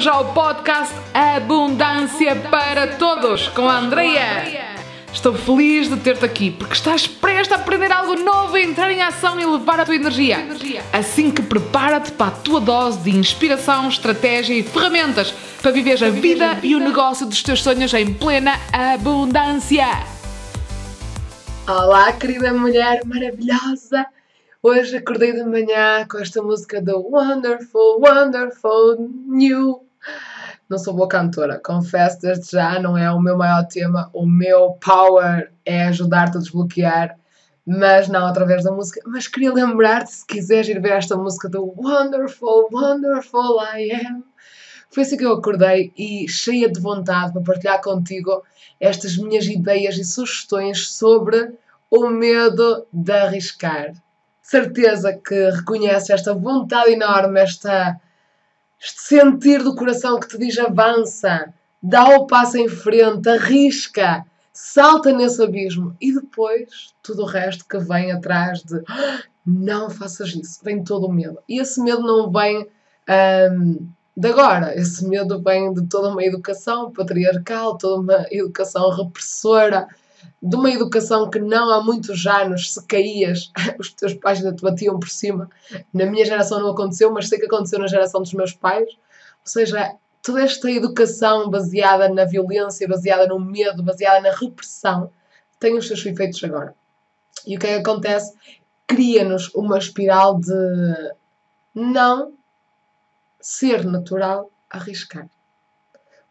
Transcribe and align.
bem-vindos 0.00 0.06
ao 0.06 0.32
podcast 0.32 0.94
Abundância 1.12 2.34
para 2.34 2.96
Todos 2.96 3.48
com 3.48 3.68
a 3.68 3.78
Andreia. 3.78 4.78
Estou 5.12 5.34
feliz 5.34 5.90
de 5.90 5.96
ter-te 5.98 6.24
aqui 6.24 6.50
porque 6.50 6.72
estás 6.72 7.06
prestes 7.06 7.52
a 7.52 7.60
aprender 7.60 7.92
algo 7.92 8.14
novo, 8.14 8.56
entrar 8.56 8.90
em 8.90 9.02
ação 9.02 9.38
e 9.38 9.44
levar 9.44 9.78
a 9.78 9.84
tua 9.84 9.94
energia. 9.96 10.38
Assim 10.90 11.30
que 11.30 11.42
prepara-te 11.42 12.12
para 12.12 12.28
a 12.28 12.30
tua 12.30 12.60
dose 12.60 12.98
de 13.00 13.10
inspiração, 13.10 13.88
estratégia 13.88 14.54
e 14.54 14.62
ferramentas 14.62 15.32
para 15.60 15.70
viver 15.70 16.02
a 16.02 16.08
vida 16.08 16.58
e 16.62 16.74
o 16.74 16.80
negócio 16.80 17.26
dos 17.26 17.42
teus 17.42 17.62
sonhos 17.62 17.92
em 17.92 18.14
plena 18.14 18.54
abundância. 18.72 19.86
Olá, 21.68 22.10
querida 22.12 22.54
mulher 22.54 23.02
maravilhosa! 23.04 24.06
Hoje 24.62 24.96
acordei 24.96 25.32
de 25.32 25.44
manhã 25.44 26.06
com 26.08 26.18
esta 26.18 26.42
música 26.42 26.80
do 26.80 27.00
Wonderful, 27.00 28.00
Wonderful 28.00 29.10
New. 29.26 29.89
Não 30.68 30.78
sou 30.78 30.94
boa 30.94 31.08
cantora, 31.08 31.60
confesso 31.62 32.20
desde 32.20 32.52
já, 32.52 32.78
não 32.78 32.96
é 32.96 33.10
o 33.10 33.20
meu 33.20 33.36
maior 33.36 33.66
tema. 33.66 34.08
O 34.12 34.24
meu 34.24 34.72
power 34.74 35.52
é 35.64 35.84
ajudar-te 35.86 36.36
a 36.36 36.40
desbloquear, 36.40 37.18
mas 37.66 38.08
não 38.08 38.26
através 38.26 38.62
da 38.62 38.70
música. 38.70 39.00
Mas 39.04 39.26
queria 39.26 39.52
lembrar-te, 39.52 40.12
se 40.12 40.26
quiseres 40.26 40.68
ir 40.68 40.80
ver 40.80 40.92
esta 40.92 41.16
música 41.16 41.48
do 41.48 41.74
Wonderful, 41.76 42.68
Wonderful 42.72 43.60
I 43.74 43.90
Am. 43.92 44.24
Foi 44.90 45.02
assim 45.02 45.16
que 45.16 45.24
eu 45.24 45.32
acordei 45.32 45.92
e 45.96 46.28
cheia 46.28 46.70
de 46.70 46.80
vontade 46.80 47.32
para 47.32 47.42
partilhar 47.42 47.80
contigo 47.80 48.42
estas 48.80 49.16
minhas 49.16 49.46
ideias 49.46 49.96
e 49.96 50.04
sugestões 50.04 50.88
sobre 50.88 51.52
o 51.90 52.08
medo 52.08 52.86
de 52.92 53.12
arriscar. 53.12 53.92
Certeza 54.42 55.12
que 55.12 55.50
reconhece 55.50 56.12
esta 56.12 56.34
vontade 56.34 56.92
enorme, 56.92 57.40
esta 57.40 58.00
este 58.80 59.00
sentir 59.02 59.62
do 59.62 59.74
coração 59.74 60.18
que 60.18 60.28
te 60.28 60.38
diz 60.38 60.58
avança, 60.58 61.52
dá 61.82 62.16
o 62.16 62.26
passo 62.26 62.56
em 62.56 62.68
frente, 62.68 63.28
arrisca, 63.28 64.24
salta 64.52 65.12
nesse 65.12 65.42
abismo 65.42 65.94
e 66.00 66.12
depois 66.12 66.94
tudo 67.02 67.22
o 67.22 67.26
resto 67.26 67.64
que 67.66 67.78
vem 67.78 68.12
atrás 68.12 68.62
de 68.62 68.82
ah, 68.88 69.22
não 69.46 69.90
faças 69.90 70.34
isso, 70.34 70.60
vem 70.62 70.82
todo 70.82 71.06
o 71.06 71.12
medo. 71.12 71.38
E 71.48 71.60
esse 71.60 71.80
medo 71.80 72.02
não 72.02 72.30
vem 72.30 72.66
de 74.16 74.28
agora, 74.28 74.74
esse 74.78 75.06
medo 75.06 75.42
vem 75.42 75.72
de 75.72 75.86
toda 75.86 76.10
uma 76.10 76.22
educação 76.22 76.92
patriarcal, 76.92 77.76
toda 77.78 78.00
uma 78.00 78.26
educação 78.30 78.90
repressora, 78.90 79.88
de 80.42 80.56
uma 80.56 80.70
educação 80.70 81.28
que 81.28 81.38
não 81.38 81.70
há 81.70 81.82
muitos 81.82 82.26
anos, 82.26 82.72
se 82.72 82.86
caías, 82.86 83.52
os 83.78 83.92
teus 83.92 84.14
pais 84.14 84.38
ainda 84.38 84.54
te 84.54 84.62
batiam 84.62 84.98
por 84.98 85.08
cima. 85.08 85.50
Na 85.92 86.06
minha 86.06 86.24
geração 86.24 86.60
não 86.60 86.70
aconteceu, 86.70 87.12
mas 87.12 87.28
sei 87.28 87.38
que 87.38 87.46
aconteceu 87.46 87.78
na 87.78 87.86
geração 87.86 88.22
dos 88.22 88.32
meus 88.32 88.52
pais. 88.52 88.88
Ou 88.88 89.46
seja, 89.46 89.94
toda 90.22 90.42
esta 90.42 90.70
educação 90.70 91.50
baseada 91.50 92.08
na 92.08 92.24
violência, 92.24 92.88
baseada 92.88 93.26
no 93.26 93.38
medo, 93.38 93.82
baseada 93.82 94.20
na 94.20 94.34
repressão, 94.34 95.10
tem 95.58 95.76
os 95.76 95.86
seus 95.86 96.04
efeitos 96.04 96.42
agora. 96.42 96.74
E 97.46 97.56
o 97.56 97.58
que 97.58 97.66
é 97.66 97.74
que 97.74 97.88
acontece? 97.88 98.34
Cria-nos 98.86 99.54
uma 99.54 99.78
espiral 99.78 100.38
de 100.38 101.12
não 101.74 102.32
ser 103.40 103.84
natural 103.84 104.50
arriscar. 104.68 105.28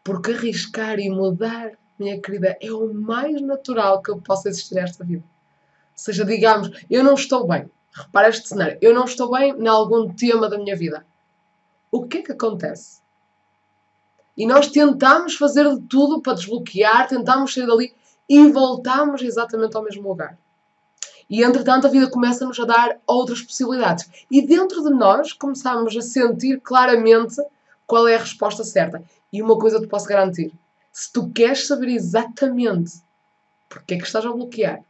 Porque 0.04 0.32
arriscar 0.32 0.98
e 0.98 1.10
mudar 1.10 1.72
minha 2.00 2.20
querida, 2.20 2.56
é 2.60 2.72
o 2.72 2.92
mais 2.92 3.40
natural 3.40 4.02
que 4.02 4.10
eu 4.10 4.20
possa 4.20 4.48
existir 4.48 4.74
nesta 4.74 5.04
vida. 5.04 5.22
Ou 5.22 5.92
seja, 5.94 6.24
digamos, 6.24 6.70
eu 6.88 7.04
não 7.04 7.14
estou 7.14 7.46
bem. 7.46 7.70
Repara 7.92 8.28
este 8.28 8.48
cenário. 8.48 8.78
Eu 8.80 8.94
não 8.94 9.04
estou 9.04 9.30
bem 9.30 9.52
em 9.52 9.66
algum 9.66 10.12
tema 10.12 10.48
da 10.48 10.58
minha 10.58 10.76
vida. 10.76 11.04
O 11.90 12.06
que 12.06 12.18
é 12.18 12.22
que 12.22 12.32
acontece? 12.32 13.00
E 14.36 14.46
nós 14.46 14.68
tentamos 14.68 15.34
fazer 15.34 15.68
de 15.68 15.82
tudo 15.82 16.22
para 16.22 16.34
desbloquear, 16.34 17.08
tentamos 17.08 17.52
sair 17.52 17.66
dali 17.66 17.94
e 18.28 18.48
voltamos 18.48 19.22
exatamente 19.22 19.76
ao 19.76 19.82
mesmo 19.82 20.08
lugar. 20.08 20.38
E 21.28 21.42
entretanto 21.44 21.86
a 21.86 21.90
vida 21.90 22.10
começa-nos 22.10 22.58
a 22.58 22.64
dar 22.64 22.98
outras 23.06 23.42
possibilidades. 23.42 24.08
E 24.30 24.40
dentro 24.44 24.82
de 24.82 24.90
nós 24.90 25.32
começamos 25.32 25.96
a 25.96 26.00
sentir 26.00 26.60
claramente 26.60 27.36
qual 27.86 28.08
é 28.08 28.16
a 28.16 28.20
resposta 28.20 28.64
certa. 28.64 29.02
E 29.32 29.42
uma 29.42 29.58
coisa 29.58 29.80
te 29.80 29.86
posso 29.86 30.06
garantir: 30.06 30.52
se 30.92 31.12
tu 31.12 31.30
queres 31.30 31.66
saber 31.66 31.88
exatamente 31.88 33.02
porque 33.68 33.94
é 33.94 33.98
que 33.98 34.04
estás 34.04 34.26
a 34.26 34.32
bloquear, 34.32 34.82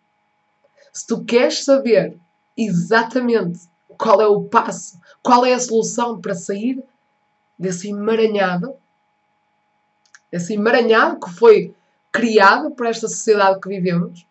se 0.93 1.07
tu 1.07 1.23
queres 1.25 1.65
saber 1.65 2.19
exatamente 2.57 3.69
qual 3.99 4.21
é 4.21 4.27
o 4.27 4.45
passo, 4.45 4.99
qual 5.23 5.45
é 5.45 5.53
a 5.53 5.61
solução 5.61 6.21
para 6.21 6.35
sair 6.35 6.83
desse 7.59 7.91
emaranhado, 7.91 8.75
esse 10.33 10.55
emaranhado 10.55 11.21
que 11.21 11.31
foi 11.31 11.75
criado 12.11 12.71
por 12.71 12.87
esta 12.87 13.07
sociedade 13.09 13.61
que 13.61 13.69
vivemos, 13.69 14.27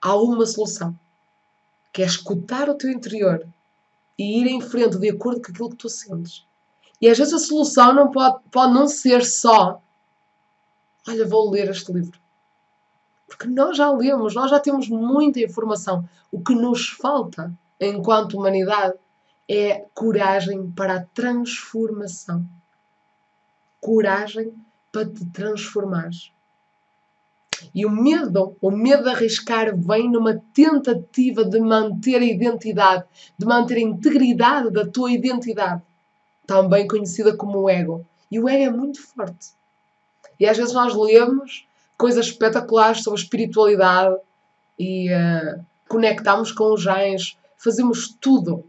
há 0.00 0.14
uma 0.14 0.44
solução, 0.44 0.98
que 1.92 2.02
é 2.02 2.06
escutar 2.06 2.68
o 2.68 2.74
teu 2.74 2.90
interior 2.90 3.46
e 4.18 4.40
ir 4.40 4.46
em 4.46 4.60
frente 4.60 4.98
de 4.98 5.10
acordo 5.10 5.40
com 5.40 5.50
aquilo 5.50 5.70
que 5.70 5.76
tu 5.76 5.88
sentes. 5.88 6.44
E 7.00 7.08
às 7.08 7.18
vezes 7.18 7.32
a 7.32 7.38
solução 7.38 7.92
não 7.92 8.10
pode, 8.10 8.38
pode 8.50 8.72
não 8.74 8.86
ser 8.86 9.24
só 9.24 9.80
olha, 11.08 11.26
vou 11.26 11.50
ler 11.50 11.70
este 11.70 11.92
livro. 11.92 12.18
Porque 13.26 13.46
nós 13.46 13.76
já 13.76 13.90
lemos, 13.90 14.34
nós 14.34 14.50
já 14.50 14.60
temos 14.60 14.88
muita 14.88 15.40
informação. 15.40 16.08
O 16.30 16.42
que 16.42 16.54
nos 16.54 16.88
falta, 16.88 17.52
enquanto 17.80 18.36
humanidade, 18.36 18.94
é 19.48 19.86
coragem 19.94 20.70
para 20.70 20.96
a 20.96 21.04
transformação. 21.04 22.44
Coragem 23.80 24.52
para 24.92 25.08
te 25.08 25.24
transformar. 25.26 26.10
E 27.74 27.86
o 27.86 27.90
medo, 27.90 28.56
o 28.60 28.70
medo 28.70 29.04
de 29.04 29.10
arriscar, 29.10 29.76
vem 29.76 30.10
numa 30.10 30.42
tentativa 30.52 31.44
de 31.44 31.60
manter 31.60 32.16
a 32.20 32.24
identidade, 32.24 33.04
de 33.38 33.46
manter 33.46 33.76
a 33.76 33.80
integridade 33.80 34.70
da 34.70 34.86
tua 34.86 35.10
identidade, 35.10 35.82
também 36.46 36.86
conhecida 36.86 37.36
como 37.36 37.68
ego. 37.70 38.04
E 38.30 38.38
o 38.38 38.48
ego 38.48 38.64
é 38.64 38.70
muito 38.70 39.00
forte. 39.00 39.52
E 40.38 40.46
às 40.46 40.56
vezes 40.56 40.72
nós 40.72 40.94
lemos 40.94 41.66
coisas 41.96 42.26
espetaculares 42.26 43.02
sobre 43.02 43.20
espiritualidade 43.20 44.16
e 44.78 45.08
uh, 45.08 45.64
conectamos 45.86 46.50
com 46.50 46.72
os 46.72 46.86
anjos, 46.86 47.38
fazemos 47.56 48.16
tudo. 48.20 48.64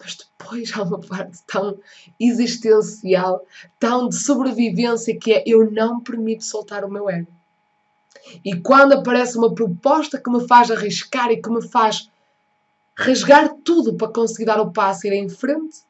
Mas 0.00 0.16
depois 0.16 0.72
há 0.76 0.82
uma 0.82 0.98
parte 0.98 1.38
tão 1.46 1.78
existencial, 2.18 3.46
tão 3.78 4.08
de 4.08 4.16
sobrevivência, 4.16 5.16
que 5.16 5.32
é 5.32 5.44
eu 5.46 5.70
não 5.70 6.00
permito 6.00 6.44
soltar 6.44 6.84
o 6.84 6.90
meu 6.90 7.08
ego. 7.08 7.30
E 8.44 8.60
quando 8.60 8.94
aparece 8.94 9.38
uma 9.38 9.54
proposta 9.54 10.20
que 10.20 10.28
me 10.28 10.46
faz 10.48 10.70
arriscar 10.70 11.30
e 11.30 11.40
que 11.40 11.48
me 11.48 11.62
faz 11.62 12.10
rasgar 12.96 13.54
tudo 13.62 13.94
para 13.94 14.08
conseguir 14.08 14.46
dar 14.46 14.60
o 14.60 14.72
passo 14.72 15.06
e 15.06 15.10
ir 15.10 15.12
em 15.12 15.28
frente, 15.28 15.82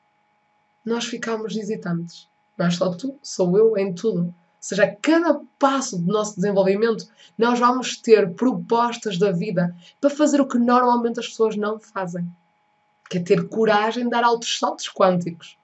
nós 0.84 1.06
ficamos 1.06 1.56
hesitantes. 1.56 2.28
Não 2.59 2.66
é 2.66 2.71
só 2.71 2.91
tu, 2.91 3.19
sou 3.22 3.56
eu 3.56 3.77
em 3.78 3.95
tudo 3.95 4.34
seja, 4.61 4.84
a 4.84 4.97
cada 4.97 5.41
passo 5.59 5.99
do 5.99 6.12
nosso 6.12 6.37
desenvolvimento, 6.37 7.06
nós 7.39 7.59
vamos 7.59 7.97
ter 7.97 8.34
propostas 8.34 9.19
da 9.19 9.31
vida 9.31 9.75
para 10.00 10.11
fazer 10.11 10.41
o 10.41 10.49
que 10.49 10.59
normalmente 10.59 11.21
as 11.21 11.28
pessoas 11.28 11.56
não 11.56 11.78
fazem. 11.78 12.27
Que 13.09 13.19
é 13.19 13.22
ter 13.22 13.49
coragem 13.49 14.05
de 14.05 14.11
dar 14.11 14.25
altos 14.25 14.59
saltos 14.59 14.89
quânticos. 14.89 15.56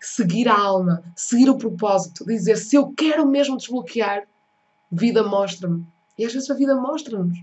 Seguir 0.00 0.48
a 0.48 0.58
alma, 0.58 1.02
seguir 1.16 1.50
o 1.50 1.58
propósito, 1.58 2.24
dizer 2.24 2.56
se 2.56 2.76
eu 2.76 2.92
quero 2.92 3.26
mesmo 3.26 3.56
desbloquear, 3.56 4.26
vida 4.90 5.22
mostra-me. 5.22 5.84
E 6.16 6.24
às 6.24 6.32
vezes 6.32 6.50
a 6.50 6.54
vida 6.54 6.74
mostra-nos. 6.74 7.38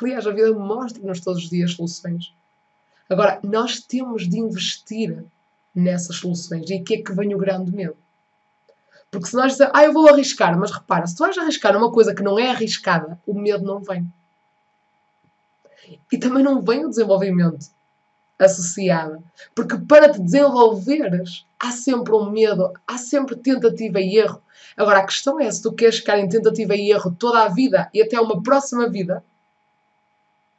Aliás, 0.00 0.26
a 0.26 0.30
vida 0.30 0.52
mostra-nos 0.52 1.20
todos 1.20 1.44
os 1.44 1.50
dias 1.50 1.72
soluções. 1.72 2.32
Agora, 3.08 3.40
nós 3.42 3.80
temos 3.80 4.28
de 4.28 4.38
investir 4.38 5.24
nessas 5.74 6.16
soluções. 6.16 6.68
E 6.70 6.74
aqui 6.74 6.94
é 6.94 7.02
que 7.02 7.12
vem 7.12 7.34
o 7.34 7.38
grande 7.38 7.72
medo. 7.74 7.96
Porque 9.10 9.26
se 9.26 9.36
nós 9.36 9.52
dizemos, 9.52 9.72
ah, 9.74 9.84
eu 9.84 9.92
vou 9.92 10.08
arriscar, 10.08 10.58
mas 10.58 10.70
repara, 10.70 11.06
se 11.06 11.16
tu 11.16 11.20
vais 11.20 11.36
arriscar 11.38 11.76
uma 11.76 11.90
coisa 11.90 12.14
que 12.14 12.22
não 12.22 12.38
é 12.38 12.50
arriscada, 12.50 13.18
o 13.26 13.34
medo 13.34 13.64
não 13.64 13.80
vem. 13.80 14.10
E 16.12 16.18
também 16.18 16.42
não 16.42 16.60
vem 16.60 16.84
o 16.84 16.90
desenvolvimento 16.90 17.66
associado. 18.38 19.22
Porque 19.54 19.76
para 19.78 20.12
te 20.12 20.20
desenvolveres, 20.20 21.46
há 21.58 21.70
sempre 21.70 22.14
um 22.14 22.30
medo, 22.30 22.72
há 22.86 22.98
sempre 22.98 23.36
tentativa 23.36 24.00
e 24.00 24.16
erro. 24.16 24.42
Agora, 24.76 25.00
a 25.00 25.06
questão 25.06 25.40
é 25.40 25.50
se 25.50 25.62
tu 25.62 25.72
queres 25.72 25.98
ficar 25.98 26.18
em 26.18 26.28
tentativa 26.28 26.74
e 26.76 26.90
erro 26.90 27.14
toda 27.18 27.42
a 27.42 27.48
vida 27.48 27.90
e 27.92 28.02
até 28.02 28.20
uma 28.20 28.42
próxima 28.42 28.88
vida, 28.88 29.24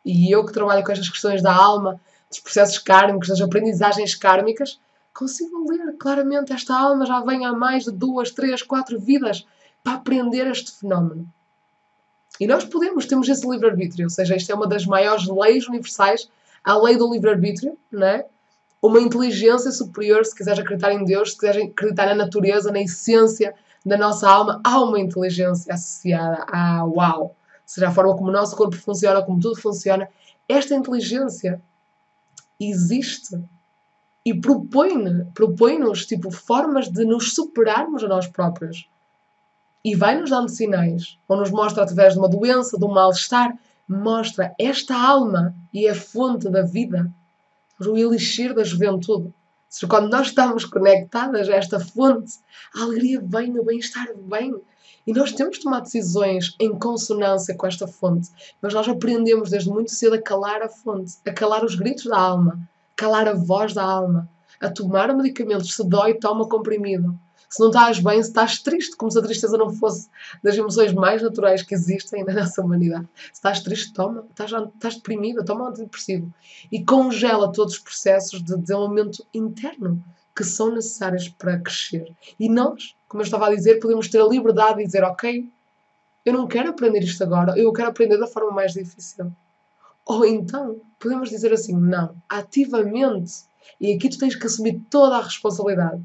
e 0.04 0.34
eu 0.34 0.46
que 0.46 0.52
trabalho 0.52 0.84
com 0.84 0.92
estas 0.92 1.10
questões 1.10 1.42
da 1.42 1.54
alma, 1.54 2.00
dos 2.30 2.40
processos 2.40 2.78
kármicos, 2.80 3.30
das 3.30 3.42
aprendizagens 3.42 4.16
kármicas, 4.16 4.80
consigo 5.20 5.70
ler 5.70 5.98
claramente 5.98 6.54
esta 6.54 6.74
alma 6.74 7.06
já 7.06 7.20
vem 7.20 7.46
há 7.46 7.52
mais 7.52 7.84
de 7.84 7.92
duas, 7.92 8.32
três, 8.32 8.62
quatro 8.64 8.98
vidas 8.98 9.46
para 9.84 9.96
aprender 9.96 10.48
este 10.48 10.72
fenómeno. 10.72 11.28
E 12.40 12.48
nós 12.48 12.64
podemos, 12.64 13.06
temos 13.06 13.28
esse 13.28 13.46
livre-arbítrio, 13.46 14.06
ou 14.06 14.10
seja, 14.10 14.38
isto 14.38 14.50
é 14.50 14.56
uma 14.56 14.66
das 14.66 14.86
maiores 14.86 15.28
leis 15.28 15.68
universais, 15.68 16.30
a 16.64 16.78
lei 16.78 16.96
do 16.96 17.12
livre-arbítrio, 17.12 17.78
não 17.92 18.08
é? 18.08 18.26
uma 18.82 19.02
inteligência 19.02 19.72
superior, 19.72 20.24
se 20.26 20.34
quiseres 20.34 20.60
acreditar 20.60 20.94
em 20.94 21.04
Deus, 21.04 21.32
se 21.32 21.38
quiseres 21.38 21.70
acreditar 21.70 22.06
na 22.06 22.16
natureza, 22.16 22.72
na 22.72 22.80
essência 22.82 23.54
da 23.86 23.98
nossa 23.98 24.30
alma, 24.30 24.62
há 24.64 24.82
uma 24.82 24.98
inteligência 24.98 25.74
associada 25.74 26.46
a 26.48 26.86
uau, 26.86 27.36
seja 27.66 27.90
a 27.90 27.92
forma 27.92 28.16
como 28.16 28.30
o 28.30 28.32
nosso 28.32 28.56
corpo 28.56 28.78
funciona, 28.78 29.22
como 29.22 29.38
tudo 29.38 29.60
funciona. 29.60 30.08
Esta 30.48 30.74
inteligência 30.74 31.62
existe 32.58 33.38
e 34.30 34.40
propõe-nos 34.40 35.28
propõe 35.34 35.92
tipo, 36.06 36.30
formas 36.30 36.88
de 36.88 37.04
nos 37.04 37.34
superarmos 37.34 38.04
a 38.04 38.08
nós 38.08 38.28
próprios. 38.28 38.88
E 39.84 39.96
vai-nos 39.96 40.30
dando 40.30 40.50
sinais, 40.50 41.18
ou 41.28 41.38
nos 41.38 41.50
mostra 41.50 41.82
através 41.82 42.14
de 42.14 42.20
uma 42.20 42.30
doença, 42.30 42.78
de 42.78 42.86
um 42.86 42.94
mal-estar, 42.94 43.58
mostra 43.88 44.54
esta 44.60 44.96
alma 44.96 45.56
e 45.74 45.88
a 45.88 45.96
fonte 45.96 46.48
da 46.48 46.62
vida, 46.62 47.12
o 47.80 47.98
elixir 47.98 48.54
da 48.54 48.64
juventude. 48.64 49.34
Seja, 49.68 49.88
quando 49.88 50.12
nós 50.12 50.28
estamos 50.28 50.64
conectadas 50.64 51.50
a 51.50 51.56
esta 51.56 51.80
fonte, 51.80 52.34
a 52.76 52.84
alegria 52.84 53.20
vem, 53.24 53.58
o 53.58 53.66
bem-estar 53.66 54.10
vem. 54.16 54.54
E 55.08 55.14
nós 55.14 55.32
temos 55.32 55.58
de 55.58 55.64
tomar 55.64 55.80
decisões 55.80 56.56
em 56.60 56.78
consonância 56.78 57.56
com 57.56 57.66
esta 57.66 57.88
fonte. 57.88 58.30
Mas 58.62 58.76
nós 58.76 58.88
aprendemos 58.88 59.50
desde 59.50 59.70
muito 59.70 59.90
cedo 59.90 60.14
a 60.14 60.22
calar 60.22 60.62
a 60.62 60.70
fonte, 60.70 61.14
a 61.26 61.32
calar 61.32 61.66
os 61.66 61.74
gritos 61.74 62.04
da 62.04 62.20
alma, 62.20 62.60
calar 63.00 63.30
a 63.30 63.34
voz 63.34 63.74
da 63.74 63.84
alma, 63.84 64.30
a 64.60 64.70
tomar 64.70 65.16
medicamentos. 65.16 65.74
Se 65.74 65.88
dói, 65.88 66.16
toma 66.16 66.50
comprimido. 66.50 67.18
Se 67.50 67.62
não 67.62 67.70
estás 67.70 68.00
bem, 68.00 68.22
se 68.22 68.28
estás 68.28 68.60
triste, 68.60 68.96
como 68.98 69.10
se 69.10 69.18
a 69.18 69.22
tristeza 69.22 69.58
não 69.58 69.74
fosse 69.74 70.10
das 70.44 70.56
emoções 70.56 70.94
mais 70.94 71.22
naturais 71.22 71.64
que 71.64 71.74
existem 71.74 72.26
na 72.26 72.34
nossa 72.34 72.62
humanidade. 72.62 73.08
Se 73.16 73.34
estás 73.36 73.62
triste, 73.62 73.94
toma. 73.94 74.26
Estás, 74.30 74.52
estás 74.52 74.96
deprimida, 74.96 75.46
toma 75.46 75.64
um 75.64 75.68
antidepressivo. 75.68 76.32
E 76.70 76.84
congela 76.84 77.52
todos 77.52 77.76
os 77.76 77.80
processos 77.80 78.44
de 78.44 78.58
desenvolvimento 78.58 79.26
interno 79.34 80.04
que 80.36 80.44
são 80.44 80.76
necessários 80.76 81.30
para 81.30 81.58
crescer. 81.58 82.14
E 82.38 82.50
nós, 82.50 82.96
como 83.08 83.22
eu 83.22 83.26
estava 83.26 83.48
a 83.48 83.56
dizer, 83.56 83.80
podemos 83.80 84.10
ter 84.10 84.22
a 84.22 84.28
liberdade 84.28 84.80
de 84.80 84.86
dizer: 84.86 85.04
Ok, 85.06 85.50
eu 86.26 86.34
não 86.34 86.48
quero 86.48 86.70
aprender 86.70 87.00
isto 87.00 87.24
agora, 87.24 87.58
eu 87.58 87.72
quero 87.72 87.90
aprender 87.90 88.18
da 88.18 88.28
forma 88.28 88.52
mais 88.52 88.74
difícil. 88.74 89.32
Ou 90.10 90.26
então, 90.26 90.82
podemos 91.00 91.30
dizer 91.30 91.54
assim: 91.54 91.76
Não, 91.76 92.16
ativamente. 92.28 93.48
E 93.80 93.94
aqui 93.94 94.10
tu 94.10 94.18
tens 94.18 94.36
que 94.36 94.46
assumir 94.46 94.82
toda 94.90 95.16
a 95.16 95.22
responsabilidade 95.22 96.04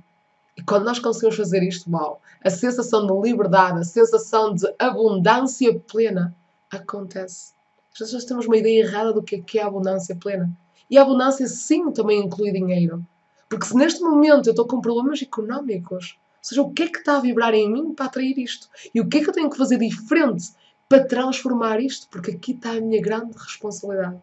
e 0.56 0.62
quando 0.62 0.84
nós 0.84 0.98
conseguimos 0.98 1.36
fazer 1.36 1.62
isto, 1.62 1.90
uau, 1.90 2.20
a 2.42 2.50
sensação 2.50 3.06
de 3.06 3.28
liberdade, 3.28 3.80
a 3.80 3.84
sensação 3.84 4.54
de 4.54 4.72
abundância 4.78 5.78
plena 5.90 6.34
acontece. 6.70 7.52
As 7.92 7.98
pessoas 7.98 8.24
temos 8.24 8.46
uma 8.46 8.56
ideia 8.56 8.80
errada 8.84 9.12
do 9.12 9.22
que 9.22 9.36
é, 9.36 9.40
que 9.40 9.58
é 9.58 9.62
a 9.62 9.66
abundância 9.66 10.14
plena. 10.16 10.50
E 10.88 10.96
a 10.96 11.02
abundância, 11.02 11.46
sim, 11.48 11.90
também 11.92 12.20
inclui 12.20 12.52
dinheiro. 12.52 13.04
Porque 13.48 13.66
se 13.66 13.76
neste 13.76 14.00
momento 14.00 14.46
eu 14.46 14.52
estou 14.52 14.66
com 14.66 14.80
problemas 14.80 15.22
económicos, 15.22 16.16
ou 16.16 16.48
seja, 16.48 16.62
o 16.62 16.72
que 16.72 16.84
é 16.84 16.88
que 16.88 16.98
está 16.98 17.16
a 17.16 17.20
vibrar 17.20 17.54
em 17.54 17.70
mim 17.70 17.94
para 17.94 18.06
atrair 18.06 18.38
isto? 18.38 18.68
E 18.94 19.00
o 19.00 19.08
que 19.08 19.18
é 19.18 19.22
que 19.22 19.30
eu 19.30 19.34
tenho 19.34 19.50
que 19.50 19.56
fazer 19.56 19.78
diferente 19.78 20.52
para 20.88 21.06
transformar 21.06 21.80
isto? 21.80 22.08
Porque 22.08 22.32
aqui 22.32 22.52
está 22.52 22.72
a 22.72 22.80
minha 22.80 23.00
grande 23.00 23.36
responsabilidade. 23.36 24.20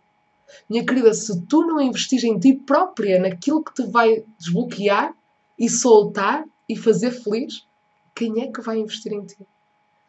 Minha 0.70 0.86
querida, 0.86 1.14
se 1.14 1.42
tu 1.44 1.66
não 1.66 1.80
investis 1.80 2.24
em 2.24 2.38
ti 2.38 2.54
própria, 2.54 3.20
naquilo 3.20 3.64
que 3.64 3.74
te 3.74 3.84
vai 3.84 4.24
desbloquear, 4.38 5.14
e 5.62 5.70
soltar 5.70 6.44
e 6.68 6.76
fazer 6.76 7.12
feliz, 7.12 7.68
quem 8.16 8.42
é 8.42 8.52
que 8.52 8.62
vai 8.62 8.80
investir 8.80 9.14
em 9.14 9.24
ti? 9.24 9.38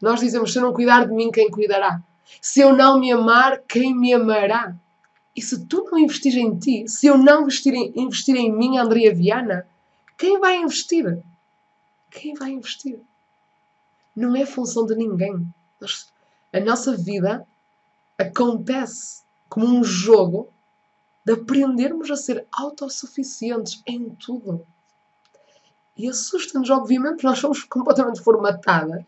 Nós 0.01 0.19
dizemos: 0.19 0.51
se 0.51 0.59
eu 0.59 0.63
não 0.63 0.73
cuidar 0.73 1.07
de 1.07 1.13
mim, 1.13 1.31
quem 1.31 1.51
cuidará? 1.51 2.03
Se 2.41 2.61
eu 2.61 2.75
não 2.75 2.99
me 2.99 3.13
amar, 3.13 3.61
quem 3.69 3.95
me 3.95 4.15
amará? 4.15 4.75
E 5.37 5.43
se 5.43 5.67
tu 5.67 5.85
não 5.93 5.99
investir 5.99 6.39
em 6.39 6.59
ti, 6.59 6.89
se 6.89 7.07
eu 7.07 7.19
não 7.19 7.43
investir 7.43 7.75
em, 7.75 7.93
investir 7.97 8.35
em 8.35 8.51
mim, 8.51 8.79
Andrea 8.79 9.15
Viana, 9.15 9.67
quem 10.17 10.41
vai 10.41 10.57
investir? 10.57 11.23
Quem 12.11 12.33
vai 12.33 12.53
investir? 12.53 12.99
Não 14.17 14.35
é 14.35 14.47
função 14.47 14.87
de 14.87 14.95
ninguém. 14.95 15.47
A 16.53 16.61
nossa 16.61 16.97
vida 16.97 17.47
acontece 18.19 19.23
como 19.49 19.67
um 19.67 19.83
jogo 19.83 20.49
de 21.25 21.33
aprendermos 21.33 22.11
a 22.11 22.17
ser 22.17 22.47
autossuficientes 22.53 23.83
em 23.87 24.11
tudo. 24.11 24.67
E 25.97 26.09
assusta-nos, 26.09 26.69
obviamente, 26.71 27.25
nós 27.25 27.39
somos 27.39 27.63
completamente 27.65 28.21
formatadas 28.21 29.05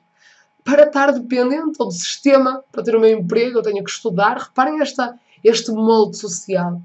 para 0.64 0.84
estar 0.84 1.12
dependente 1.12 1.76
ou 1.78 1.86
do 1.86 1.92
sistema, 1.92 2.64
para 2.72 2.82
ter 2.82 2.96
o 2.96 3.00
meu 3.00 3.18
emprego, 3.18 3.58
eu 3.58 3.62
tenho 3.62 3.84
que 3.84 3.90
estudar. 3.90 4.38
Reparem 4.38 4.80
esta, 4.80 5.18
este 5.42 5.70
molde 5.70 6.16
social. 6.16 6.80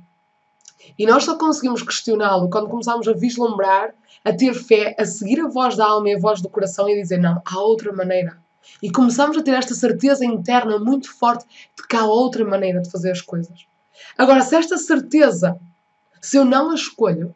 E 0.97 1.05
nós 1.05 1.23
só 1.23 1.37
conseguimos 1.37 1.81
questioná-lo 1.81 2.49
quando 2.49 2.67
começamos 2.67 3.07
a 3.07 3.13
vislumbrar, 3.13 3.93
a 4.25 4.33
ter 4.33 4.53
fé, 4.53 4.95
a 4.99 5.05
seguir 5.05 5.39
a 5.39 5.47
voz 5.47 5.77
da 5.77 5.85
alma 5.85 6.09
e 6.09 6.15
a 6.15 6.19
voz 6.19 6.41
do 6.41 6.49
coração 6.49 6.89
e 6.89 6.93
a 6.93 7.01
dizer: 7.01 7.19
não, 7.19 7.41
há 7.45 7.59
outra 7.59 7.93
maneira. 7.93 8.37
E 8.81 8.91
começamos 8.91 9.37
a 9.37 9.43
ter 9.43 9.51
esta 9.51 9.73
certeza 9.73 10.25
interna 10.25 10.79
muito 10.79 11.11
forte 11.11 11.45
de 11.75 11.87
que 11.87 11.95
há 11.95 12.05
outra 12.05 12.45
maneira 12.45 12.81
de 12.81 12.89
fazer 12.89 13.11
as 13.11 13.21
coisas. 13.21 13.65
Agora, 14.17 14.41
se 14.41 14.55
esta 14.55 14.77
certeza, 14.77 15.59
se 16.21 16.37
eu 16.37 16.45
não 16.45 16.71
a 16.71 16.75
escolho, 16.75 17.33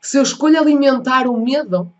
se 0.00 0.18
eu 0.18 0.22
escolho 0.22 0.58
alimentar 0.58 1.26
o 1.26 1.36
medo 1.36 1.90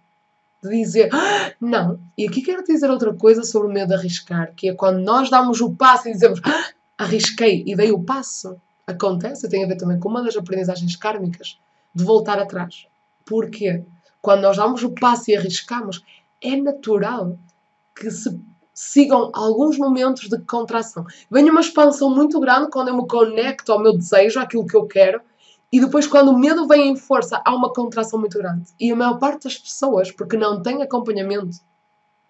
de 0.62 0.70
dizer 0.70 1.10
ah, 1.12 1.52
não, 1.60 1.98
e 2.16 2.26
aqui 2.26 2.42
quero 2.42 2.64
dizer 2.64 2.90
outra 2.90 3.12
coisa 3.14 3.42
sobre 3.42 3.68
o 3.68 3.72
medo 3.72 3.88
de 3.88 3.94
arriscar, 3.94 4.52
que 4.54 4.68
é 4.68 4.74
quando 4.74 4.98
nós 4.98 5.30
damos 5.30 5.60
o 5.60 5.74
passo 5.74 6.08
e 6.08 6.12
dizemos 6.12 6.40
ah, 6.44 6.70
arrisquei 6.98 7.62
e 7.66 7.74
dei 7.74 7.92
o 7.92 8.02
passo, 8.02 8.56
acontece, 8.86 9.48
tem 9.48 9.64
a 9.64 9.66
ver 9.66 9.76
também 9.76 9.98
com 9.98 10.08
uma 10.08 10.22
das 10.22 10.36
aprendizagens 10.36 10.96
kármicas, 10.96 11.58
de 11.94 12.04
voltar 12.04 12.38
atrás. 12.38 12.86
Porquê? 13.24 13.82
Quando 14.20 14.42
nós 14.42 14.56
damos 14.56 14.82
o 14.82 14.90
passo 14.90 15.30
e 15.30 15.36
arriscamos, 15.36 16.02
é 16.40 16.56
natural 16.56 17.38
que 17.96 18.10
se 18.10 18.38
sigam 18.74 19.30
alguns 19.32 19.78
momentos 19.78 20.28
de 20.28 20.38
contração. 20.42 21.06
Vem 21.30 21.48
uma 21.48 21.62
expansão 21.62 22.14
muito 22.14 22.38
grande 22.38 22.70
quando 22.70 22.88
eu 22.88 22.96
me 22.96 23.08
conecto 23.08 23.72
ao 23.72 23.82
meu 23.82 23.96
desejo, 23.96 24.38
àquilo 24.38 24.66
que 24.66 24.76
eu 24.76 24.86
quero, 24.86 25.20
e 25.72 25.80
depois, 25.80 26.06
quando 26.06 26.28
o 26.30 26.38
medo 26.38 26.66
vem 26.66 26.90
em 26.90 26.96
força, 26.96 27.42
há 27.44 27.54
uma 27.54 27.72
contração 27.72 28.20
muito 28.20 28.38
grande. 28.38 28.66
E 28.78 28.92
a 28.92 28.96
maior 28.96 29.18
parte 29.18 29.44
das 29.44 29.58
pessoas, 29.58 30.12
porque 30.12 30.36
não 30.36 30.62
tem 30.62 30.80
acompanhamento, 30.82 31.58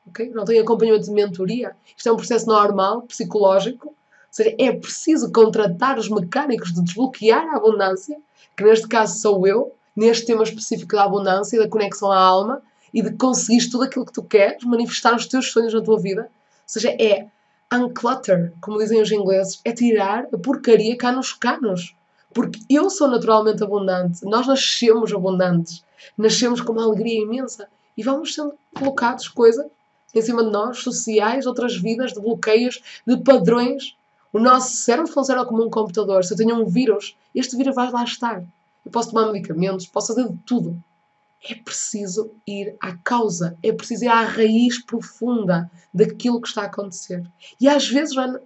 okay? 0.07 0.31
não 0.31 0.45
tem 0.45 0.59
acompanhamento 0.59 1.05
de 1.05 1.11
mentoria, 1.11 1.77
isto 1.97 2.09
é 2.09 2.13
um 2.13 2.17
processo 2.17 2.47
normal, 2.47 3.03
psicológico, 3.03 3.89
ou 3.89 3.95
seja, 4.31 4.55
é 4.59 4.73
preciso 4.73 5.31
contratar 5.31 5.99
os 5.99 6.09
mecânicos 6.09 6.73
de 6.73 6.83
desbloquear 6.83 7.47
a 7.49 7.57
abundância, 7.57 8.17
que 8.57 8.65
neste 8.65 8.89
caso 8.89 9.19
sou 9.19 9.47
eu, 9.47 9.73
neste 9.95 10.27
tema 10.27 10.43
específico 10.43 10.95
da 10.95 11.05
abundância 11.05 11.57
e 11.57 11.61
da 11.61 11.69
conexão 11.69 12.11
à 12.11 12.19
alma, 12.19 12.63
e 12.97 13.03
de 13.03 13.13
conseguir 13.13 13.69
tudo 13.69 13.85
aquilo 13.85 14.07
que 14.07 14.13
tu 14.15 14.23
queres, 14.23 14.65
manifestar 14.65 15.15
os 15.15 15.27
teus 15.27 15.53
sonhos 15.53 15.75
na 15.75 15.83
tua 15.83 16.01
vida. 16.01 16.23
Ou 16.23 16.29
seja, 16.65 16.89
é 16.99 17.27
unclutter, 17.71 18.55
como 18.59 18.79
dizem 18.79 19.03
os 19.03 19.13
ingleses, 19.13 19.61
é 19.67 19.73
tirar 19.73 20.27
a 20.33 20.39
porcaria 20.39 20.97
cá 20.97 21.13
nos 21.13 21.31
canos. 21.35 21.95
Porque 22.33 22.59
eu 22.71 22.89
sou 22.89 23.07
naturalmente 23.07 23.63
abundante, 23.63 24.25
nós 24.25 24.47
nascemos 24.47 25.13
abundantes, 25.13 25.85
nascemos 26.17 26.63
com 26.63 26.73
uma 26.73 26.85
alegria 26.85 27.23
imensa 27.23 27.69
e 27.99 28.03
vamos 28.03 28.35
sendo 28.35 28.55
colocados 28.75 29.29
coisas 29.29 29.67
em 30.15 30.23
cima 30.23 30.43
de 30.43 30.51
nós, 30.51 30.79
sociais, 30.79 31.45
outras 31.45 31.77
vidas, 31.77 32.15
de 32.15 32.21
bloqueios, 32.21 32.83
de 33.07 33.19
padrões. 33.19 33.95
O 34.33 34.39
nosso 34.39 34.75
cérebro 34.75 35.13
funciona 35.13 35.45
como 35.45 35.63
um 35.63 35.69
computador. 35.69 36.25
Se 36.25 36.33
eu 36.33 36.39
tenho 36.39 36.57
um 36.57 36.65
vírus, 36.65 37.15
este 37.35 37.59
vírus 37.59 37.75
vai 37.75 37.91
lá 37.91 38.03
estar. 38.05 38.43
Eu 38.87 38.91
posso 38.91 39.11
tomar 39.11 39.31
medicamentos, 39.31 39.87
posso 39.87 40.15
fazer 40.15 40.27
de 40.31 40.39
tudo. 40.47 40.83
É 41.49 41.55
preciso 41.55 42.33
ir 42.47 42.77
à 42.81 42.97
causa, 42.97 43.57
é 43.63 43.73
preciso 43.73 44.05
ir 44.05 44.09
à 44.09 44.23
raiz 44.23 44.85
profunda 44.85 45.71
daquilo 45.93 46.41
que 46.41 46.49
está 46.49 46.63
a 46.63 46.67
acontecer. 46.67 47.23
E 47.61 47.69
às 47.69 47.89
vezes, 47.89 48.15
Joana, 48.15 48.41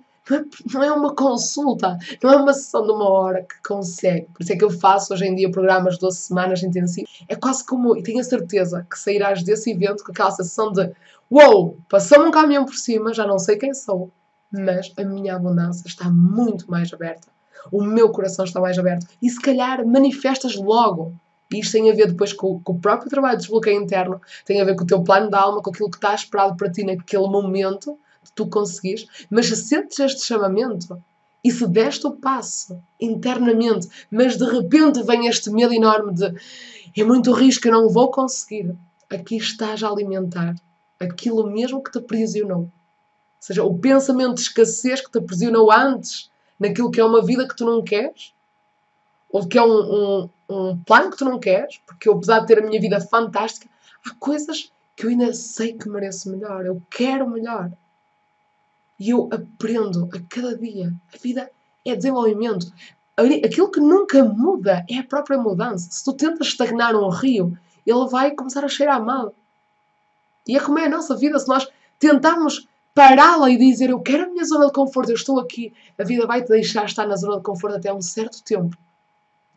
não 0.72 0.82
é 0.82 0.92
uma 0.92 1.14
consulta, 1.14 1.98
não 2.22 2.32
é 2.32 2.36
uma 2.36 2.52
sessão 2.52 2.84
de 2.84 2.92
uma 2.92 3.08
hora 3.08 3.42
que 3.42 3.62
consegue. 3.66 4.26
Por 4.32 4.42
isso 4.42 4.52
é 4.52 4.56
que 4.56 4.64
eu 4.64 4.70
faço 4.70 5.12
hoje 5.12 5.26
em 5.26 5.34
dia 5.34 5.50
programas 5.50 5.94
de 5.94 6.00
12 6.00 6.18
semanas 6.18 6.62
intensivas. 6.62 7.10
É 7.28 7.34
quase 7.34 7.64
como, 7.64 7.96
e 7.96 8.02
tenho 8.02 8.20
a 8.20 8.24
certeza 8.24 8.86
que 8.88 8.98
sairás 8.98 9.42
desse 9.42 9.70
evento 9.70 10.04
com 10.04 10.12
aquela 10.12 10.30
sensação 10.30 10.72
de 10.72 10.92
Uou, 11.30 11.78
passou-me 11.88 12.26
um 12.26 12.30
caminhão 12.32 12.64
por 12.64 12.74
cima, 12.74 13.14
já 13.14 13.24
não 13.24 13.38
sei 13.38 13.56
quem 13.56 13.72
sou, 13.72 14.10
mas 14.50 14.92
a 14.96 15.04
minha 15.04 15.36
abundância 15.36 15.86
está 15.86 16.10
muito 16.10 16.68
mais 16.68 16.92
aberta. 16.92 17.28
O 17.70 17.84
meu 17.84 18.10
coração 18.10 18.44
está 18.44 18.60
mais 18.60 18.76
aberto. 18.78 19.06
E 19.22 19.30
se 19.30 19.40
calhar 19.40 19.86
manifestas 19.86 20.56
logo. 20.56 21.14
E 21.52 21.60
isto 21.60 21.72
tem 21.72 21.90
a 21.90 21.94
ver 21.94 22.08
depois 22.08 22.32
com, 22.32 22.60
com, 22.60 22.72
o 22.74 22.78
próprio 22.78 23.10
trabalho 23.10 23.36
de 23.36 23.42
desbloqueio 23.42 23.82
interno, 23.82 24.20
tem 24.44 24.60
a 24.60 24.64
ver 24.64 24.76
com 24.76 24.84
o 24.84 24.86
teu 24.86 25.02
plano 25.02 25.30
da 25.30 25.40
alma, 25.40 25.62
com 25.62 25.70
aquilo 25.70 25.90
que 25.90 25.96
está 25.96 26.14
esperado 26.14 26.56
para 26.56 26.70
ti 26.70 26.84
naquele 26.84 27.28
momento 27.28 27.98
tu 28.34 28.46
conseguires, 28.46 29.06
mas 29.28 29.46
se 29.46 29.56
sentes 29.56 29.98
este 29.98 30.24
chamamento 30.24 31.02
e 31.42 31.50
se 31.50 31.66
deste 31.66 32.06
o 32.06 32.12
passo 32.12 32.80
internamente, 33.00 33.88
mas 34.10 34.36
de 34.36 34.44
repente 34.44 35.02
vem 35.02 35.26
este 35.26 35.50
medo 35.50 35.72
enorme 35.72 36.14
de 36.14 36.34
é 36.96 37.04
muito 37.04 37.32
risco, 37.32 37.68
eu 37.68 37.72
não 37.72 37.88
vou 37.88 38.10
conseguir, 38.10 38.74
aqui 39.08 39.36
estás 39.36 39.82
a 39.82 39.88
alimentar 39.88 40.54
aquilo 40.98 41.50
mesmo 41.50 41.82
que 41.82 41.90
te 41.90 41.98
aprisionou. 41.98 42.62
Ou 42.62 42.70
seja, 43.38 43.64
o 43.64 43.78
pensamento 43.78 44.34
de 44.34 44.42
escassez 44.42 45.00
que 45.00 45.10
te 45.10 45.18
aprisionou 45.18 45.70
antes 45.70 46.30
naquilo 46.58 46.90
que 46.90 47.00
é 47.00 47.04
uma 47.04 47.24
vida 47.24 47.48
que 47.48 47.56
tu 47.56 47.64
não 47.64 47.82
queres, 47.82 48.34
ou 49.30 49.46
que 49.46 49.56
é 49.56 49.62
um, 49.62 49.68
um, 49.70 50.30
um 50.50 50.82
plano 50.82 51.10
que 51.10 51.16
tu 51.16 51.24
não 51.24 51.38
queres, 51.38 51.80
porque 51.86 52.08
eu, 52.08 52.14
apesar 52.14 52.40
de 52.40 52.46
ter 52.46 52.58
a 52.58 52.66
minha 52.66 52.80
vida 52.80 53.00
fantástica, 53.00 53.68
há 54.06 54.14
coisas 54.16 54.72
que 54.96 55.06
eu 55.06 55.10
ainda 55.10 55.32
sei 55.32 55.74
que 55.74 55.88
mereço 55.88 56.30
melhor, 56.30 56.66
eu 56.66 56.82
quero 56.90 57.28
melhor. 57.28 57.70
E 58.98 59.10
eu 59.10 59.30
aprendo 59.32 60.10
a 60.12 60.20
cada 60.28 60.56
dia. 60.58 60.92
A 61.14 61.16
vida 61.16 61.50
é 61.86 61.96
desenvolvimento. 61.96 62.70
Aquilo 63.16 63.70
que 63.70 63.80
nunca 63.80 64.22
muda 64.24 64.84
é 64.90 64.98
a 64.98 65.04
própria 65.04 65.38
mudança. 65.38 65.88
Se 65.90 66.04
tu 66.04 66.12
tentas 66.12 66.48
estagnar 66.48 66.94
um 66.94 67.08
rio, 67.08 67.56
ele 67.86 68.08
vai 68.08 68.32
começar 68.32 68.64
a 68.64 68.68
cheirar 68.68 69.02
mal. 69.02 69.34
E 70.46 70.56
é 70.56 70.60
como 70.60 70.78
é 70.78 70.86
a 70.86 70.90
nossa 70.90 71.16
vida. 71.16 71.38
Se 71.38 71.48
nós 71.48 71.66
tentarmos 71.98 72.68
pará-la 72.94 73.48
e 73.50 73.56
dizer 73.56 73.90
eu 73.90 74.00
quero 74.00 74.24
a 74.24 74.28
minha 74.28 74.44
zona 74.44 74.66
de 74.66 74.72
conforto, 74.72 75.10
eu 75.10 75.14
estou 75.14 75.38
aqui, 75.38 75.72
a 75.98 76.04
vida 76.04 76.26
vai 76.26 76.42
te 76.42 76.48
deixar 76.48 76.84
estar 76.84 77.06
na 77.06 77.16
zona 77.16 77.36
de 77.36 77.42
conforto 77.42 77.76
até 77.76 77.92
um 77.92 78.02
certo 78.02 78.42
tempo. 78.42 78.76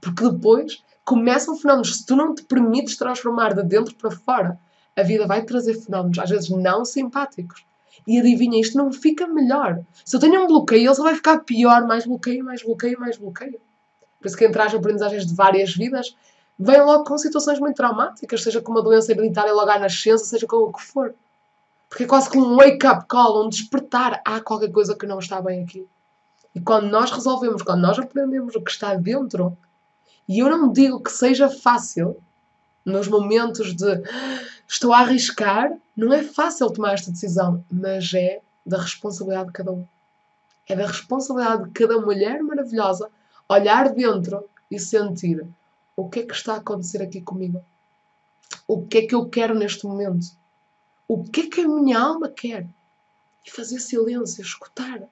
Porque 0.04 0.30
depois 0.30 0.84
começam 1.06 1.56
fenómenos. 1.56 1.98
Se 1.98 2.06
tu 2.06 2.16
não 2.16 2.36
te 2.36 2.44
permites 2.44 2.98
transformar 2.98 3.54
de 3.54 3.64
dentro 3.64 3.96
para 3.96 4.12
fora, 4.12 4.60
a 4.96 5.04
vida 5.04 5.26
vai 5.26 5.44
trazer 5.44 5.76
fenómenos, 5.76 6.20
às 6.20 6.30
vezes 6.30 6.50
não 6.50 6.86
simpáticos. 6.86 7.66
E 8.06 8.20
adivinha, 8.20 8.60
isto 8.60 8.78
não 8.78 8.92
fica 8.92 9.28
melhor. 9.28 9.82
Se 10.04 10.16
eu 10.16 10.20
tenho 10.20 10.44
um 10.44 10.48
bloqueio, 10.48 10.88
ele 10.88 10.96
só 10.96 11.04
vai 11.04 11.16
ficar 11.16 11.40
pior, 11.40 11.86
mais 11.88 12.06
bloqueio, 12.06 12.44
mais 12.44 12.62
bloqueio, 12.62 13.00
mais 13.00 13.18
bloqueio. 13.18 13.60
Por 14.20 14.28
isso 14.28 14.38
que 14.38 14.46
entrar 14.46 14.74
em 14.74 14.78
aprendizagens 14.78 15.26
de 15.26 15.34
várias 15.34 15.74
vidas 15.74 16.16
vem 16.58 16.82
logo 16.82 17.04
com 17.04 17.18
situações 17.18 17.60
muito 17.60 17.76
traumáticas, 17.76 18.44
seja 18.44 18.62
com 18.62 18.72
uma 18.72 18.82
doença 18.82 19.12
hereditária 19.12 19.54
logo 19.54 19.70
à 19.70 19.80
nascença, 19.80 20.26
seja 20.26 20.46
com 20.46 20.58
o 20.58 20.74
que 20.74 20.82
for. 20.82 21.14
Porque 21.90 22.04
é 22.04 22.08
quase 22.08 22.30
como 22.30 22.46
um 22.46 22.58
wake-up 22.58 23.06
call, 23.08 23.46
um 23.46 23.50
despertar. 23.50 24.22
Há 24.26 24.42
qualquer 24.42 24.72
coisa 24.72 24.96
que 24.96 25.06
não 25.06 25.20
está 25.20 25.42
bem 25.42 25.64
aqui. 25.64 25.88
E 26.56 26.60
quando 26.60 26.88
nós 26.90 27.12
resolvemos, 27.12 27.62
quando 27.62 27.82
nós 27.82 27.98
aprendemos 27.98 28.56
o 28.56 28.62
que 28.62 28.72
está 28.72 28.96
dentro, 28.96 29.58
e 30.28 30.40
eu 30.40 30.50
não 30.50 30.72
digo 30.72 31.02
que 31.02 31.12
seja 31.12 31.50
fácil, 31.50 32.18
nos 32.86 33.08
momentos 33.08 33.76
de 33.76 34.02
estou 34.68 34.94
a 34.94 35.00
arriscar, 35.00 35.72
não 35.96 36.14
é 36.14 36.24
fácil 36.24 36.70
tomar 36.70 36.94
esta 36.94 37.12
decisão, 37.12 37.64
mas 37.72 38.14
é 38.14 38.42
da 38.66 38.82
responsabilidade 38.82 39.48
de 39.48 39.54
cada 39.54 39.72
um. 39.72 39.86
É 40.68 40.76
da 40.76 40.88
responsabilidade 40.88 41.66
de 41.66 41.72
cada 41.72 42.00
mulher 42.00 42.42
maravilhosa 42.42 43.10
olhar 43.50 43.90
dentro 43.90 44.50
e 44.72 44.80
sentir 44.80 45.46
o 45.96 46.10
que 46.10 46.22
é 46.22 46.24
que 46.24 46.34
está 46.34 46.54
a 46.54 46.58
acontecer 46.58 47.02
aqui 47.02 47.22
comigo? 47.22 47.64
O 48.68 48.86
que 48.86 49.00
é 49.00 49.08
que 49.08 49.16
eu 49.16 49.28
quero 49.30 49.54
neste 49.54 49.86
momento? 49.86 50.28
O 51.08 51.24
que 51.24 51.42
é 51.42 51.50
que 51.50 51.62
a 51.62 51.68
minha 51.68 52.00
alma 52.00 52.30
quer? 52.30 52.66
E 53.46 53.52
fazer 53.52 53.80
silêncio, 53.80 54.42
escutar. 54.42 55.04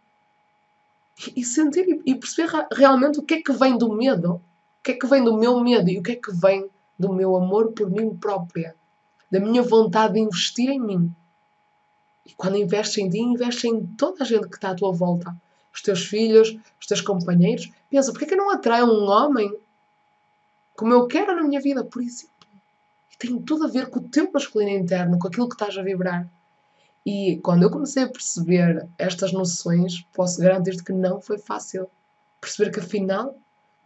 E 1.35 1.43
sentir 1.43 2.01
e 2.05 2.15
perceber 2.15 2.49
realmente 2.71 3.19
o 3.19 3.23
que 3.23 3.35
é 3.35 3.41
que 3.41 3.51
vem 3.51 3.77
do 3.77 3.93
medo. 3.93 4.41
O 4.81 4.83
que 4.83 4.93
é 4.93 4.95
que 4.95 5.05
vem 5.05 5.23
do 5.23 5.37
meu 5.37 5.59
medo 5.59 5.87
e 5.89 5.99
o 5.99 6.03
que 6.03 6.13
é 6.13 6.15
que 6.15 6.31
vem 6.31 6.67
do 6.97 7.13
meu 7.13 7.35
amor 7.35 7.71
por 7.71 7.87
mim 7.87 8.15
própria. 8.15 8.75
Da 9.31 9.39
minha 9.39 9.61
vontade 9.61 10.15
de 10.15 10.19
investir 10.19 10.71
em 10.71 10.79
mim. 10.79 11.15
E 12.25 12.33
quando 12.33 12.57
investes 12.57 12.97
em 12.97 13.07
ti, 13.07 13.19
investes 13.19 13.63
em 13.65 13.85
toda 13.95 14.23
a 14.23 14.25
gente 14.25 14.47
que 14.49 14.55
está 14.55 14.71
à 14.71 14.75
tua 14.75 14.91
volta. 14.91 15.35
Os 15.71 15.83
teus 15.83 16.05
filhos, 16.07 16.57
os 16.79 16.87
teus 16.87 16.99
companheiros. 16.99 17.71
Pensa, 17.91 18.11
porquê 18.11 18.25
que 18.25 18.33
eu 18.33 18.39
não 18.39 18.49
atraio 18.49 18.87
um 18.87 19.07
homem 19.07 19.55
como 20.75 20.93
eu 20.93 21.05
quero 21.05 21.35
na 21.35 21.43
minha 21.43 21.61
vida, 21.61 21.83
por 21.83 22.01
exemplo. 22.01 22.31
E 23.13 23.17
tem 23.17 23.39
tudo 23.39 23.65
a 23.65 23.67
ver 23.67 23.87
com 23.91 23.99
o 23.99 24.09
teu 24.09 24.31
masculino 24.31 24.71
interno, 24.71 25.19
com 25.19 25.27
aquilo 25.27 25.47
que 25.47 25.53
estás 25.53 25.77
a 25.77 25.83
vibrar. 25.83 26.27
E 27.05 27.39
quando 27.43 27.61
eu 27.61 27.69
comecei 27.69 28.01
a 28.01 28.09
perceber 28.09 28.87
estas 28.97 29.31
noções, 29.31 30.01
posso 30.11 30.41
garantir-te 30.41 30.83
que 30.83 30.91
não 30.91 31.21
foi 31.21 31.37
fácil. 31.37 31.87
Perceber 32.39 32.71
que 32.71 32.79
afinal, 32.79 33.35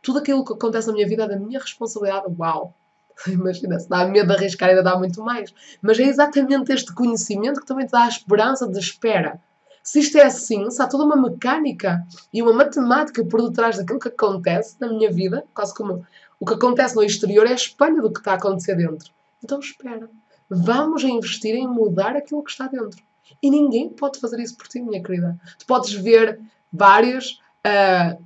tudo 0.06 0.20
aquilo 0.20 0.46
que 0.46 0.54
acontece 0.54 0.88
na 0.88 0.94
minha 0.94 1.08
vida 1.08 1.24
é 1.24 1.28
da 1.28 1.40
minha 1.40 1.60
responsabilidade. 1.60 2.28
Uau! 2.38 2.74
Imagina, 3.28 3.80
se 3.80 3.90
dá 3.90 4.06
medo 4.06 4.28
de 4.28 4.34
arriscar, 4.34 4.70
ainda 4.70 4.84
dá 4.84 4.98
muito 4.98 5.22
mais. 5.22 5.54
Mas 5.82 6.00
é 6.00 6.04
exatamente 6.04 6.72
este 6.72 6.94
conhecimento 6.94 7.60
que 7.60 7.66
também 7.66 7.88
te 7.88 7.92
dá 7.92 8.04
a 8.04 8.08
esperança 8.08 8.68
de 8.68 8.80
espera. 8.80 9.42
Se 9.82 10.00
isto 10.00 10.18
é 10.18 10.24
assim, 10.24 10.70
se 10.70 10.82
há 10.82 10.88
toda 10.88 11.04
uma 11.04 11.16
mecânica 11.16 12.06
e 12.34 12.42
uma 12.42 12.54
matemática 12.54 13.24
por 13.26 13.48
detrás 13.48 13.78
daquilo 13.78 14.00
que 14.00 14.08
acontece 14.08 14.76
na 14.80 14.88
minha 14.88 15.12
vida, 15.12 15.44
quase 15.54 15.74
como 15.76 16.06
o 16.40 16.46
que 16.46 16.54
acontece 16.54 16.96
no 16.96 17.04
exterior 17.04 17.46
é 17.46 17.52
a 17.52 17.56
espelho 17.56 18.02
do 18.02 18.12
que 18.12 18.20
está 18.20 18.32
a 18.32 18.36
acontecer 18.36 18.76
dentro. 18.76 19.12
Então 19.44 19.60
espera. 19.60 20.10
Vamos 20.50 21.04
investir 21.04 21.56
em 21.56 21.68
mudar 21.68 22.16
aquilo 22.16 22.44
que 22.44 22.52
está 22.52 22.68
dentro. 22.68 23.02
E 23.42 23.50
ninguém 23.50 23.90
pode 23.90 24.20
fazer 24.20 24.40
isso 24.40 24.56
por 24.56 24.68
ti, 24.68 24.82
minha 24.82 25.02
querida. 25.02 25.40
Tu 25.58 25.66
podes 25.66 25.94
ver 25.94 26.40
vários, 26.72 27.42
uh, 27.66 28.24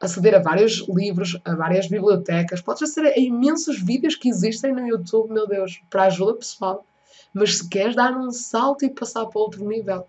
aceder 0.00 0.34
a 0.34 0.38
vários 0.38 0.86
livros, 0.88 1.38
a 1.44 1.54
várias 1.54 1.86
bibliotecas, 1.86 2.62
podes 2.62 2.82
aceder 2.82 3.12
a 3.14 3.20
imensos 3.20 3.80
vídeos 3.80 4.14
que 4.14 4.28
existem 4.28 4.72
no 4.72 4.86
YouTube, 4.86 5.30
meu 5.30 5.46
Deus, 5.46 5.82
para 5.90 6.04
ajuda 6.04 6.34
pessoal. 6.34 6.84
Mas 7.32 7.58
se 7.58 7.68
queres 7.68 7.94
dar 7.94 8.16
um 8.16 8.30
salto 8.30 8.84
e 8.84 8.90
passar 8.90 9.26
para 9.26 9.40
outro 9.40 9.64
nível, 9.64 10.06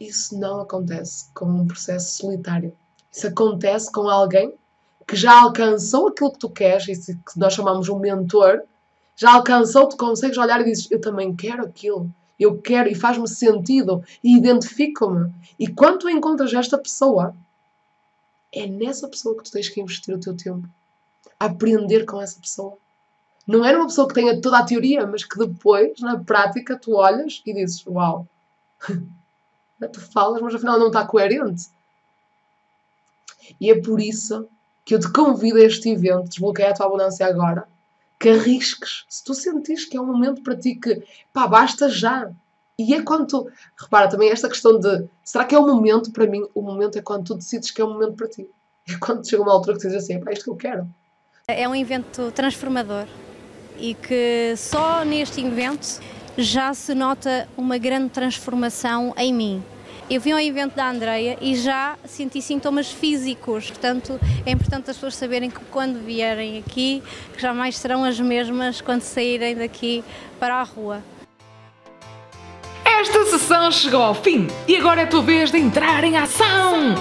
isso 0.00 0.38
não 0.38 0.60
acontece 0.60 1.26
com 1.34 1.44
um 1.44 1.66
processo 1.66 2.16
solitário. 2.16 2.74
Isso 3.12 3.28
acontece 3.28 3.92
com 3.92 4.08
alguém 4.08 4.54
que 5.06 5.14
já 5.14 5.42
alcançou 5.42 6.08
aquilo 6.08 6.32
que 6.32 6.38
tu 6.38 6.48
queres, 6.48 6.86
que 7.06 7.38
nós 7.38 7.52
chamamos 7.52 7.88
um 7.88 7.98
mentor, 7.98 8.62
já 9.16 9.34
alcançou, 9.34 9.88
tu 9.88 9.96
consegues 9.96 10.38
olhar 10.38 10.60
e 10.60 10.64
dizes: 10.64 10.90
Eu 10.90 11.00
também 11.00 11.34
quero 11.36 11.62
aquilo, 11.62 12.10
eu 12.40 12.58
quero 12.58 12.88
e 12.88 12.94
faz-me 12.94 13.28
sentido 13.28 14.02
e 14.22 14.36
identifico-me. 14.36 15.32
E 15.58 15.68
quando 15.68 16.00
tu 16.00 16.08
encontras 16.08 16.52
esta 16.52 16.76
pessoa, 16.76 17.34
é 18.54 18.66
nessa 18.66 19.08
pessoa 19.08 19.36
que 19.36 19.44
tu 19.44 19.50
tens 19.50 19.68
que 19.68 19.80
investir 19.80 20.14
o 20.14 20.20
teu 20.20 20.36
tempo. 20.36 20.68
Aprender 21.38 22.04
com 22.04 22.20
essa 22.20 22.40
pessoa. 22.40 22.78
Não 23.46 23.64
é 23.64 23.76
uma 23.76 23.86
pessoa 23.86 24.08
que 24.08 24.14
tenha 24.14 24.40
toda 24.40 24.58
a 24.58 24.64
teoria, 24.64 25.06
mas 25.06 25.24
que 25.24 25.38
depois, 25.38 26.00
na 26.00 26.18
prática, 26.18 26.78
tu 26.78 26.94
olhas 26.94 27.42
e 27.44 27.52
dizes: 27.52 27.84
Uau, 27.86 28.26
tu 29.92 30.00
falas, 30.00 30.40
mas 30.40 30.54
afinal 30.54 30.78
não 30.78 30.86
está 30.86 31.04
coerente. 31.04 31.68
E 33.60 33.70
é 33.70 33.80
por 33.80 34.00
isso 34.00 34.48
que 34.84 34.94
eu 34.94 35.00
te 35.00 35.10
convido 35.10 35.58
a 35.58 35.62
este 35.62 35.90
evento, 35.90 36.28
desbloqueia 36.28 36.70
a 36.70 36.74
tua 36.74 36.86
abundância 36.86 37.26
agora, 37.26 37.66
que 38.18 38.28
arrisques. 38.28 39.04
Se 39.08 39.24
tu 39.24 39.34
sentires 39.34 39.84
que 39.84 39.96
é 39.96 40.00
um 40.00 40.06
momento 40.06 40.42
para 40.42 40.56
ti 40.56 40.74
que, 40.74 41.02
pá, 41.32 41.46
basta 41.46 41.88
já. 41.88 42.30
E 42.78 42.92
é 42.94 43.02
quando 43.02 43.26
tu, 43.26 43.48
repara 43.80 44.08
também 44.08 44.30
esta 44.30 44.48
questão 44.48 44.78
de, 44.78 45.06
será 45.22 45.44
que 45.44 45.54
é 45.54 45.58
o 45.58 45.66
momento 45.66 46.10
para 46.10 46.26
mim? 46.26 46.44
O 46.54 46.60
momento 46.60 46.98
é 46.98 47.02
quando 47.02 47.24
tu 47.24 47.34
decides 47.36 47.70
que 47.70 47.80
é 47.80 47.84
o 47.84 47.88
momento 47.88 48.14
para 48.14 48.28
ti. 48.28 48.48
É 48.86 48.98
quando 48.98 49.26
chega 49.26 49.42
uma 49.42 49.50
altura 49.50 49.76
que 49.78 49.82
tu 49.82 49.88
dizes 49.88 50.04
assim, 50.04 50.20
é 50.26 50.32
isto 50.34 50.44
que 50.44 50.50
eu 50.50 50.56
quero. 50.56 50.86
É 51.48 51.66
um 51.66 51.74
evento 51.74 52.30
transformador 52.32 53.06
e 53.78 53.94
que 53.94 54.54
só 54.58 55.02
neste 55.06 55.40
evento 55.42 56.00
já 56.36 56.74
se 56.74 56.94
nota 56.94 57.48
uma 57.56 57.78
grande 57.78 58.10
transformação 58.10 59.14
em 59.16 59.32
mim. 59.32 59.62
Eu 60.10 60.20
vim 60.20 60.32
ao 60.32 60.38
evento 60.38 60.74
da 60.74 60.90
Andreia 60.90 61.38
e 61.40 61.56
já 61.56 61.96
senti 62.04 62.42
sintomas 62.42 62.92
físicos, 62.92 63.70
portanto 63.70 64.20
é 64.44 64.50
importante 64.50 64.90
as 64.90 64.96
pessoas 64.96 65.16
saberem 65.16 65.48
que 65.48 65.60
quando 65.70 66.04
vierem 66.04 66.58
aqui, 66.58 67.02
que 67.32 67.40
jamais 67.40 67.78
serão 67.78 68.04
as 68.04 68.20
mesmas 68.20 68.82
quando 68.82 69.00
saírem 69.00 69.56
daqui 69.56 70.04
para 70.38 70.56
a 70.56 70.62
rua. 70.62 71.02
Esta 73.04 73.22
sessão 73.26 73.70
chegou 73.70 74.00
ao 74.00 74.14
fim 74.14 74.46
e 74.66 74.74
agora 74.76 75.02
é 75.02 75.04
a 75.04 75.06
tua 75.06 75.20
vez 75.20 75.50
de 75.50 75.58
entrar 75.58 76.02
em 76.04 76.16
ação! 76.16 76.94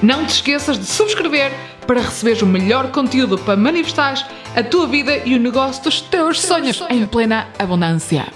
Não 0.00 0.24
te 0.24 0.34
esqueças 0.34 0.78
de 0.78 0.86
subscrever 0.86 1.50
para 1.84 2.00
receberes 2.00 2.42
o 2.42 2.46
melhor 2.46 2.92
conteúdo 2.92 3.36
para 3.36 3.56
manifestar 3.56 4.14
a 4.54 4.62
tua 4.62 4.86
vida 4.86 5.16
e 5.16 5.34
o 5.34 5.40
negócio 5.40 5.82
dos 5.82 6.00
teus 6.00 6.40
sonhos 6.40 6.80
em 6.88 7.04
plena 7.04 7.48
abundância. 7.58 8.26